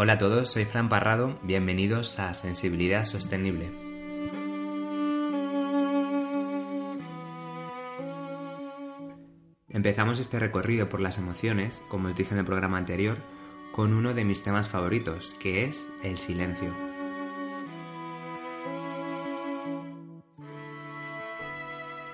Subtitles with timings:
[0.00, 3.72] Hola a todos, soy Fran Parrado, bienvenidos a Sensibilidad Sostenible.
[9.68, 13.18] Empezamos este recorrido por las emociones, como os dije en el programa anterior,
[13.72, 16.72] con uno de mis temas favoritos, que es el silencio.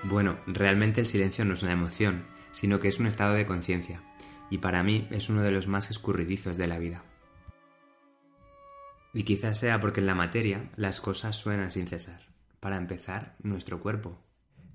[0.05, 4.01] Bueno, realmente el silencio no es una emoción, sino que es un estado de conciencia,
[4.49, 7.03] y para mí es uno de los más escurridizos de la vida.
[9.15, 12.19] Y quizás sea porque en la materia las cosas suenan sin cesar.
[12.59, 14.21] Para empezar, nuestro cuerpo.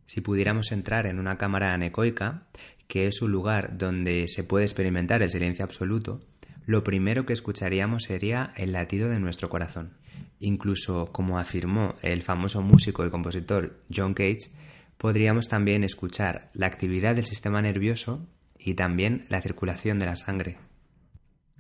[0.07, 2.47] Si pudiéramos entrar en una cámara anecoica,
[2.89, 6.23] que es un lugar donde se puede experimentar el silencio absoluto,
[6.65, 9.99] lo primero que escucharíamos sería el latido de nuestro corazón.
[10.39, 14.51] Incluso, como afirmó el famoso músico y compositor John Cage,
[14.97, 18.27] podríamos también escuchar la actividad del sistema nervioso
[18.59, 20.70] y también la circulación de la sangre.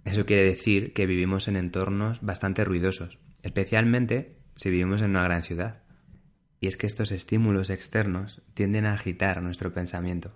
[0.04, 5.42] Eso quiere decir que vivimos en entornos bastante ruidosos, especialmente si vivimos en una gran
[5.42, 5.82] ciudad.
[6.60, 10.32] Y es que estos estímulos externos tienden a agitar nuestro pensamiento.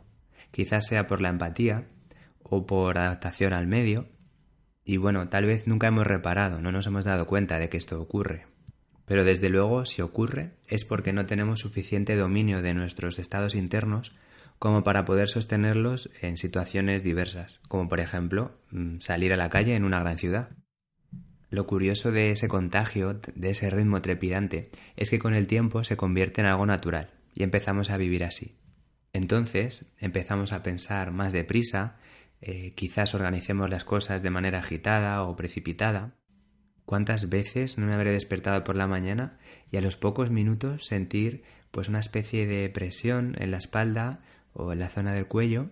[0.50, 1.88] Quizás sea por la empatía
[2.42, 4.08] o por adaptación al medio.
[4.84, 8.00] Y bueno, tal vez nunca hemos reparado, no nos hemos dado cuenta de que esto
[8.00, 8.46] ocurre.
[9.06, 14.12] Pero desde luego, si ocurre, es porque no tenemos suficiente dominio de nuestros estados internos
[14.58, 19.74] como para poder sostenerlos en situaciones diversas, como por ejemplo mm, salir a la calle
[19.74, 20.50] en una gran ciudad.
[21.50, 25.96] Lo curioso de ese contagio, de ese ritmo trepidante, es que con el tiempo se
[25.96, 28.56] convierte en algo natural y empezamos a vivir así.
[29.12, 31.96] Entonces empezamos a pensar más deprisa,
[32.40, 36.16] eh, quizás organicemos las cosas de manera agitada o precipitada.
[36.84, 39.38] ¿Cuántas veces no me habré despertado por la mañana
[39.70, 44.20] y a los pocos minutos sentir pues una especie de presión en la espalda
[44.54, 45.70] o en la zona del cuello,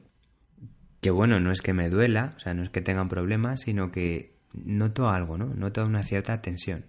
[1.00, 3.56] que bueno, no es que me duela, o sea, no es que tenga un problema,
[3.56, 5.46] sino que noto algo, ¿no?
[5.46, 6.84] Noto una cierta tensión.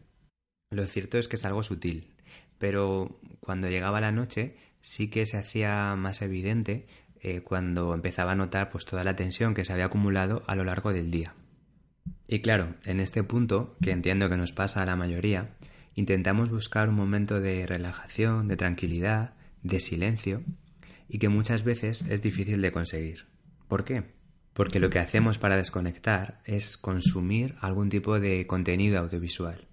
[0.70, 2.14] Lo cierto es que es algo sutil,
[2.58, 6.88] pero cuando llegaba la noche sí que se hacía más evidente
[7.22, 10.64] eh, cuando empezaba a notar pues toda la tensión que se había acumulado a lo
[10.64, 11.34] largo del día.
[12.28, 15.52] Y claro, en este punto, que entiendo que nos pasa a la mayoría,
[15.96, 20.44] intentamos buscar un momento de relajación, de tranquilidad, de silencio,
[21.08, 23.26] y que muchas veces es difícil de conseguir.
[23.68, 24.04] ¿Por qué?
[24.54, 29.68] Porque lo que hacemos para desconectar es consumir algún tipo de contenido audiovisual.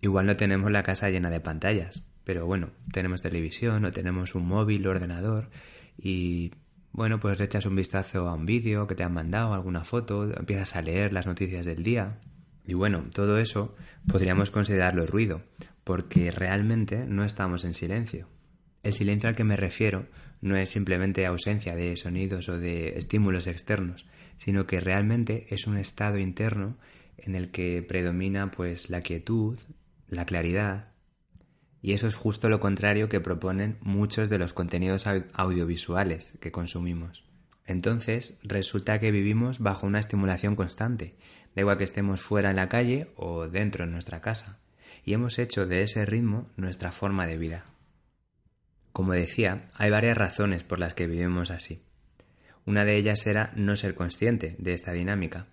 [0.00, 4.46] Igual no tenemos la casa llena de pantallas, pero bueno, tenemos televisión o tenemos un
[4.46, 5.50] móvil o ordenador
[5.96, 6.52] y
[6.92, 10.76] bueno, pues echas un vistazo a un vídeo que te han mandado, alguna foto, empiezas
[10.76, 12.20] a leer las noticias del día.
[12.64, 13.74] Y bueno, todo eso
[14.06, 15.42] podríamos considerarlo ruido,
[15.82, 18.28] porque realmente no estamos en silencio.
[18.84, 20.06] El silencio al que me refiero
[20.42, 24.06] no es simplemente ausencia de sonidos o de estímulos externos,
[24.38, 26.76] sino que realmente es un estado interno
[27.16, 29.58] en el que predomina pues la quietud,
[30.08, 30.92] la claridad,
[31.80, 37.24] y eso es justo lo contrario que proponen muchos de los contenidos audiovisuales que consumimos.
[37.66, 41.14] Entonces, resulta que vivimos bajo una estimulación constante,
[41.54, 44.60] da igual que estemos fuera en la calle o dentro en nuestra casa,
[45.04, 47.64] y hemos hecho de ese ritmo nuestra forma de vida.
[48.94, 51.82] Como decía, hay varias razones por las que vivimos así.
[52.64, 55.48] Una de ellas era no ser consciente de esta dinámica,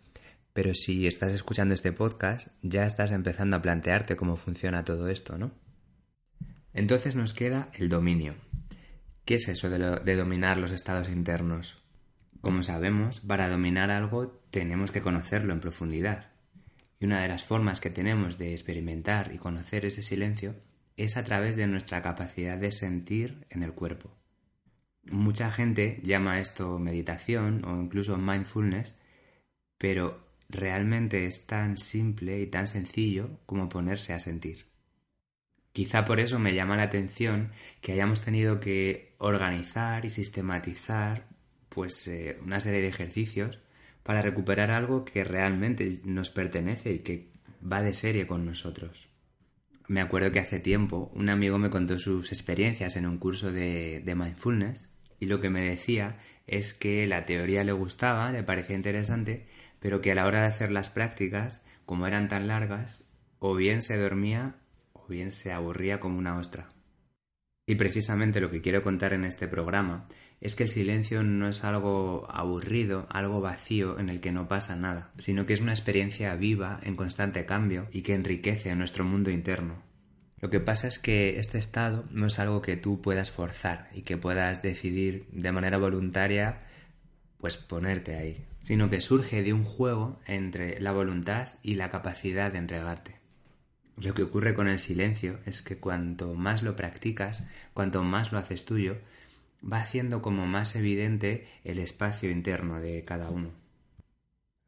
[0.53, 5.39] pero si estás escuchando este podcast ya estás empezando a plantearte cómo funciona todo esto,
[5.39, 5.49] ¿no?
[6.75, 8.35] Entonces nos queda el dominio.
[9.25, 11.81] ¿Qué es eso de, dominar los estados internos?
[12.41, 16.29] Como sabemos, para dominar algo tenemos que conocerlo en profundidad.
[16.99, 20.53] Y una de las formas que tenemos de experimentar y conocer ese silencio
[20.97, 24.15] es a través de nuestra capacidad de sentir en el cuerpo.
[25.03, 28.95] Mucha gente llama esto meditación o incluso mindfulness,
[29.77, 34.67] pero realmente es tan simple y tan sencillo como ponerse a sentir.
[35.73, 41.27] Quizá por eso me llama la atención que hayamos tenido que organizar y sistematizar
[41.69, 43.59] pues eh, una serie de ejercicios
[44.03, 47.31] para recuperar algo que realmente nos pertenece y que
[47.63, 49.11] va de serie con nosotros
[49.91, 54.01] me acuerdo que hace tiempo un amigo me contó sus experiencias en un curso de,
[54.15, 54.89] mindfulness
[55.19, 56.17] y lo que me decía
[56.47, 59.47] es que la teoría le gustaba, le parecía interesante,
[59.81, 63.03] pero que a la hora de hacer las prácticas, como eran tan largas,
[63.39, 64.55] o bien se dormía
[64.93, 66.69] o bien se aburría como una ostra.
[67.71, 70.05] Y precisamente lo que quiero contar en este programa
[70.41, 74.75] es que el silencio no es algo aburrido, algo vacío en el que no pasa
[74.75, 79.31] nada, sino que es una experiencia viva, en constante cambio y que enriquece nuestro mundo
[79.31, 79.81] interno.
[80.41, 84.01] Lo que pasa es que este estado no es algo que tú puedas forzar y
[84.01, 86.63] que puedas decidir de manera voluntaria
[87.37, 92.51] pues ponerte ahí, sino que surge de un juego entre la voluntad y la capacidad
[92.51, 93.20] de entregarte.
[94.01, 98.39] Lo que ocurre con el silencio es que cuanto más lo practicas, cuanto más lo
[98.39, 98.97] haces tuyo,
[99.61, 103.51] va haciendo como más evidente el espacio interno de cada uno.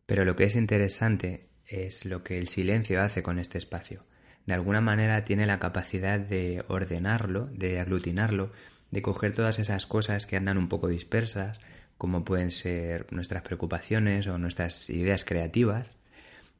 [0.06, 4.04] Pero lo que es interesante es lo que el silencio hace con este espacio.
[4.46, 8.52] De alguna manera tiene la capacidad de ordenarlo, de aglutinarlo,
[8.92, 11.60] de coger todas esas cosas que andan un poco dispersas,
[11.98, 15.98] como pueden ser nuestras preocupaciones o nuestras ideas creativas,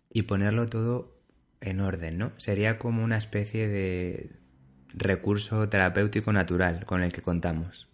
[0.10, 1.23] y ponerlo todo
[1.64, 2.32] en orden, ¿no?
[2.38, 4.32] Sería como una especie de
[4.94, 7.88] recurso terapéutico natural con el que contamos.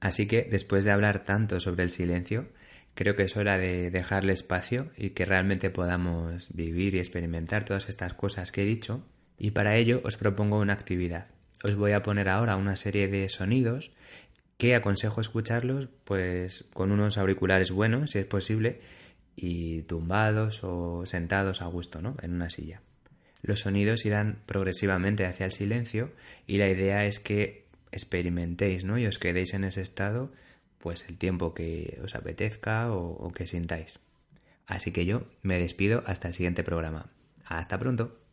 [0.00, 2.48] Así que, después de hablar tanto sobre el silencio,
[2.94, 7.88] creo que es hora de dejarle espacio y que realmente podamos vivir y experimentar todas
[7.88, 9.02] estas cosas que he dicho.
[9.38, 11.26] Y para ello os propongo una actividad.
[11.62, 13.92] Os voy a poner ahora una serie de sonidos
[14.56, 18.80] que aconsejo escucharlos pues con unos auriculares buenos, si es posible,
[19.34, 22.16] y tumbados o sentados a gusto, ¿no?
[22.22, 22.80] En una silla
[23.46, 26.10] los sonidos irán progresivamente hacia el silencio
[26.46, 28.98] y la idea es que experimentéis ¿no?
[28.98, 30.32] y os quedéis en ese estado
[30.78, 33.98] pues el tiempo que os apetezca o, o que sintáis.
[34.66, 37.10] Así que yo me despido hasta el siguiente programa.
[37.44, 38.25] Hasta pronto.